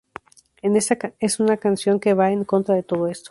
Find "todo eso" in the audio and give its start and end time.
2.81-3.19